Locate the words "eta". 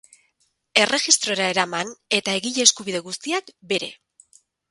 2.21-2.35